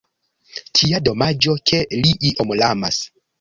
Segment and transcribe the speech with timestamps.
[0.79, 2.99] Kia domaĝo ke li iom lamas!